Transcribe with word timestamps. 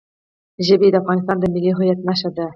ژبې 0.67 0.87
د 0.91 0.95
افغانستان 1.01 1.37
د 1.39 1.45
ملي 1.53 1.71
هویت 1.77 1.99
نښه 2.07 2.29
ده. 2.37 2.45